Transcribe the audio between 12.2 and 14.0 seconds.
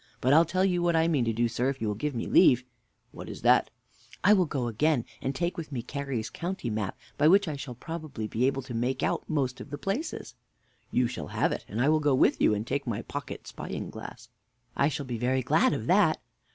you, and take my pocket spying